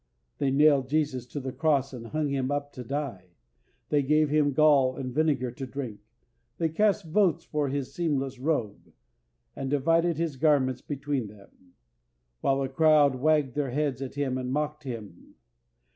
They 0.39 0.49
nailed 0.49 0.89
Jesus 0.89 1.27
to 1.27 1.39
the 1.39 1.51
cross 1.51 1.93
and 1.93 2.07
hung 2.07 2.29
Him 2.29 2.49
up 2.49 2.73
to 2.73 2.83
die; 2.83 3.27
they 3.89 4.01
gave 4.01 4.29
Him 4.31 4.51
gall 4.51 4.95
and 4.95 5.13
vinegar 5.13 5.51
to 5.51 5.67
drink; 5.67 5.99
they 6.57 6.69
cast 6.69 7.03
votes 7.05 7.43
for 7.45 7.69
His 7.69 7.93
seamless 7.93 8.39
robe, 8.39 8.93
and 9.55 9.69
divided 9.69 10.17
His 10.17 10.37
garments 10.37 10.81
between 10.81 11.27
them, 11.27 11.75
while 12.39 12.61
the 12.61 12.67
crowd 12.69 13.17
wagged 13.17 13.53
their 13.53 13.69
heads 13.69 14.01
at 14.01 14.15
Him 14.15 14.39
and 14.39 14.51
mocked 14.51 14.85
Him. 14.85 15.35